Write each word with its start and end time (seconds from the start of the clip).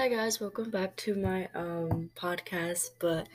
Hi 0.00 0.08
guys, 0.08 0.40
welcome 0.40 0.70
back 0.70 0.96
to 1.04 1.14
my 1.14 1.46
um 1.54 2.08
podcast. 2.16 2.92
But 2.98 3.28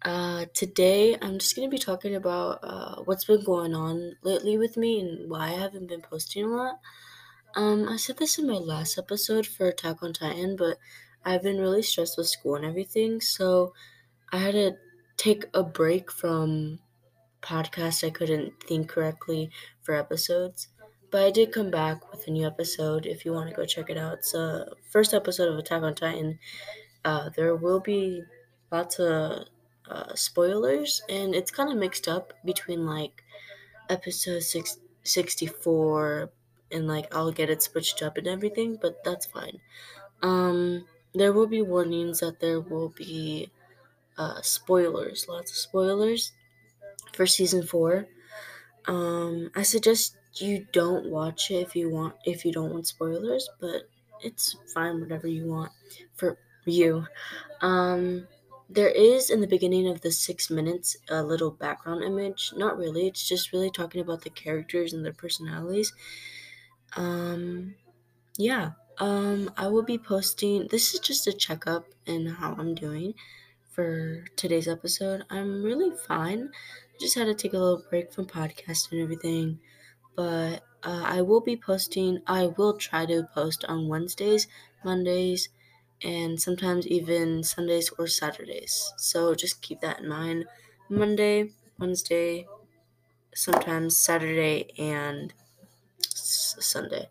uh 0.00 0.46
today 0.54 1.18
I'm 1.20 1.38
just 1.38 1.54
gonna 1.54 1.68
be 1.68 1.76
talking 1.76 2.14
about 2.14 2.60
uh 2.62 3.02
what's 3.04 3.26
been 3.26 3.44
going 3.44 3.74
on 3.74 4.16
lately 4.22 4.56
with 4.56 4.78
me 4.78 5.00
and 5.00 5.28
why 5.30 5.48
I 5.48 5.60
haven't 5.60 5.86
been 5.86 6.00
posting 6.00 6.44
a 6.44 6.48
lot. 6.48 6.80
Um 7.54 7.86
I 7.86 7.98
said 7.98 8.16
this 8.16 8.38
in 8.38 8.46
my 8.46 8.54
last 8.54 8.96
episode 8.96 9.46
for 9.46 9.68
Attack 9.68 10.02
on 10.02 10.14
Titan, 10.14 10.56
but 10.56 10.78
I've 11.26 11.42
been 11.42 11.60
really 11.60 11.82
stressed 11.82 12.16
with 12.16 12.28
school 12.28 12.54
and 12.54 12.64
everything, 12.64 13.20
so 13.20 13.74
I 14.32 14.38
had 14.38 14.54
to 14.54 14.76
take 15.18 15.44
a 15.52 15.62
break 15.62 16.10
from 16.10 16.78
podcast. 17.42 18.02
I 18.02 18.08
couldn't 18.08 18.62
think 18.62 18.88
correctly 18.88 19.50
for 19.82 19.94
episodes. 19.94 20.68
But 21.10 21.22
I 21.22 21.30
did 21.30 21.52
come 21.52 21.70
back 21.70 22.10
with 22.10 22.26
a 22.26 22.30
new 22.30 22.46
episode. 22.46 23.06
If 23.06 23.24
you 23.24 23.32
want 23.32 23.48
to 23.50 23.56
go 23.56 23.64
check 23.64 23.88
it 23.90 23.96
out, 23.98 24.14
it's 24.18 24.34
a 24.34 24.74
first 24.90 25.14
episode 25.14 25.48
of 25.52 25.58
Attack 25.58 25.82
on 25.82 25.94
Titan. 25.94 26.38
Uh, 27.04 27.30
there 27.30 27.56
will 27.56 27.80
be 27.80 28.22
lots 28.72 28.98
of 29.00 29.46
uh, 29.88 30.14
spoilers, 30.14 31.02
and 31.08 31.34
it's 31.34 31.50
kind 31.50 31.70
of 31.72 31.78
mixed 31.78 32.08
up 32.08 32.32
between 32.44 32.86
like 32.86 33.24
episode 33.88 34.42
six, 34.42 34.78
64 35.04 36.30
and 36.72 36.86
like 36.88 37.14
I'll 37.14 37.32
get 37.32 37.50
it 37.50 37.62
switched 37.62 38.02
up 38.02 38.16
and 38.18 38.26
everything, 38.28 38.78
but 38.80 39.02
that's 39.04 39.26
fine. 39.26 39.60
Um, 40.22 40.86
there 41.14 41.32
will 41.32 41.46
be 41.46 41.62
warnings 41.62 42.20
that 42.20 42.40
there 42.40 42.60
will 42.60 42.90
be 42.90 43.50
uh, 44.18 44.42
spoilers, 44.42 45.26
lots 45.28 45.50
of 45.52 45.56
spoilers 45.58 46.32
for 47.12 47.26
season 47.26 47.66
four. 47.66 48.08
Um, 48.86 49.50
I 49.56 49.62
suggest 49.64 50.17
you 50.40 50.66
don't 50.72 51.10
watch 51.10 51.50
it 51.50 51.56
if 51.56 51.76
you 51.76 51.90
want 51.90 52.14
if 52.24 52.44
you 52.44 52.52
don't 52.52 52.72
want 52.72 52.86
spoilers, 52.86 53.48
but 53.60 53.88
it's 54.22 54.56
fine 54.74 55.00
whatever 55.00 55.26
you 55.26 55.46
want 55.46 55.72
for 56.14 56.38
you. 56.64 57.06
Um, 57.60 58.26
there 58.70 58.88
is 58.88 59.30
in 59.30 59.40
the 59.40 59.46
beginning 59.46 59.88
of 59.88 60.02
the 60.02 60.10
six 60.10 60.50
minutes 60.50 60.96
a 61.08 61.22
little 61.22 61.50
background 61.50 62.04
image. 62.04 62.52
Not 62.56 62.76
really. 62.76 63.06
It's 63.06 63.26
just 63.26 63.52
really 63.52 63.70
talking 63.70 64.00
about 64.00 64.22
the 64.22 64.30
characters 64.30 64.92
and 64.92 65.04
their 65.04 65.12
personalities. 65.12 65.92
Um, 66.96 67.74
yeah. 68.36 68.72
Um, 68.98 69.50
I 69.56 69.68
will 69.68 69.84
be 69.84 69.98
posting. 69.98 70.66
This 70.68 70.92
is 70.92 71.00
just 71.00 71.26
a 71.26 71.32
checkup 71.32 71.86
and 72.06 72.28
how 72.28 72.54
I'm 72.58 72.74
doing 72.74 73.14
for 73.70 74.24
today's 74.36 74.68
episode. 74.68 75.22
I'm 75.30 75.62
really 75.62 75.96
fine. 76.06 76.50
Just 77.00 77.14
had 77.14 77.26
to 77.26 77.34
take 77.34 77.54
a 77.54 77.58
little 77.58 77.84
break 77.88 78.12
from 78.12 78.26
podcast 78.26 78.90
and 78.92 79.00
everything 79.00 79.60
but 80.18 80.64
uh, 80.90 81.04
I 81.16 81.22
will 81.22 81.42
be 81.42 81.56
posting. 81.56 82.12
I 82.26 82.42
will 82.58 82.74
try 82.78 83.06
to 83.06 83.28
post 83.34 83.64
on 83.66 83.88
Wednesdays, 83.88 84.48
Mondays, 84.84 85.42
and 86.02 86.32
sometimes 86.46 86.86
even 86.88 87.44
Sundays 87.44 87.90
or 87.98 88.06
Saturdays. 88.08 88.92
So 88.98 89.34
just 89.34 89.62
keep 89.62 89.80
that 89.82 90.00
in 90.00 90.08
mind. 90.08 90.46
Monday, 90.90 91.52
Wednesday, 91.78 92.48
sometimes 93.34 93.96
Saturday, 93.96 94.70
and 94.78 95.34
s- 96.04 96.56
Sunday. 96.60 97.10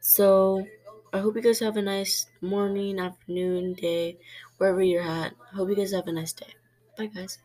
So 0.00 0.66
I 1.12 1.18
hope 1.20 1.36
you 1.36 1.42
guys 1.42 1.60
have 1.60 1.76
a 1.78 1.82
nice 1.82 2.26
morning, 2.42 3.00
afternoon, 3.00 3.74
day, 3.74 4.18
wherever 4.58 4.82
you're 4.82 5.02
at. 5.02 5.34
Hope 5.54 5.70
you 5.70 5.76
guys 5.76 5.92
have 5.92 6.08
a 6.08 6.12
nice 6.12 6.34
day. 6.34 6.54
Bye, 6.98 7.06
guys. 7.06 7.38